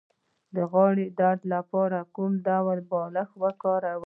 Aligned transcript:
د 0.55 0.57
غاړې 0.71 1.05
د 1.09 1.13
درد 1.19 1.41
لپاره 1.53 1.97
کوم 2.15 2.31
ډول 2.47 2.77
بالښت 2.91 3.33
وکاروم؟ 3.41 3.99